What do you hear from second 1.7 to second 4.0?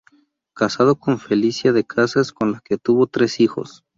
de Casas, con la que tuvo tres hijos.